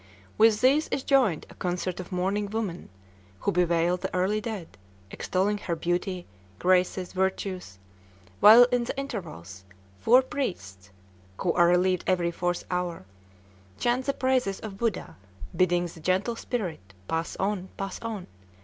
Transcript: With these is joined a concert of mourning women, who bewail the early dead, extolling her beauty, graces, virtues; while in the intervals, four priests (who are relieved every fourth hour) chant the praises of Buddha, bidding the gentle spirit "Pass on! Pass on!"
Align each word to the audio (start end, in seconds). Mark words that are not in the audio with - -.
With 0.35 0.61
these 0.61 0.87
is 0.87 1.03
joined 1.03 1.45
a 1.47 1.53
concert 1.53 1.99
of 1.99 2.11
mourning 2.11 2.47
women, 2.49 2.89
who 3.41 3.51
bewail 3.51 3.97
the 3.97 4.11
early 4.15 4.41
dead, 4.41 4.75
extolling 5.11 5.59
her 5.59 5.75
beauty, 5.75 6.25
graces, 6.57 7.13
virtues; 7.13 7.77
while 8.39 8.63
in 8.71 8.85
the 8.85 8.97
intervals, 8.97 9.63
four 9.99 10.23
priests 10.23 10.89
(who 11.41 11.53
are 11.53 11.67
relieved 11.67 12.03
every 12.07 12.31
fourth 12.31 12.65
hour) 12.71 13.05
chant 13.77 14.07
the 14.07 14.13
praises 14.13 14.59
of 14.61 14.79
Buddha, 14.79 15.17
bidding 15.55 15.85
the 15.85 15.99
gentle 15.99 16.35
spirit 16.35 16.95
"Pass 17.07 17.35
on! 17.35 17.69
Pass 17.77 18.01
on!" 18.01 18.25